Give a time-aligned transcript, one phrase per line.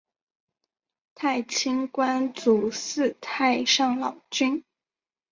[1.13, 4.65] 太清观主祀太上老君。